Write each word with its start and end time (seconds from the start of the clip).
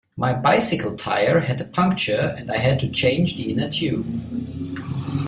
My 0.17 0.33
bicycle 0.33 0.95
tyre 0.95 1.41
had 1.41 1.61
a 1.61 1.63
puncture, 1.63 2.33
and 2.35 2.49
I 2.51 2.57
had 2.57 2.79
to 2.79 2.89
change 2.89 3.35
the 3.35 3.51
inner 3.51 3.69
tube 3.69 4.79